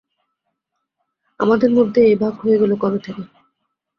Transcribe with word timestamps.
আমাদের 1.39 1.71
মধ্যে 1.71 1.99
এই 2.03 2.15
ভাগ 2.15 2.33
হয়ে 2.41 2.59
গেল 2.61 2.71
কবে 2.75 2.99
থেকে। 2.99 3.23